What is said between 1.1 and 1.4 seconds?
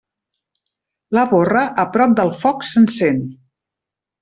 La